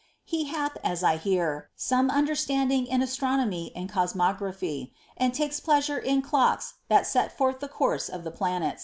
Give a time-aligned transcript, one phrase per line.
[0.25, 0.71] He baih.
[0.83, 6.73] aa I beat, some undc [Standing in aslronomy and cotmoijrapliy, and taLes pleasure in clocbi
[6.89, 8.79] ibat cet forth the couiM of tlM planet).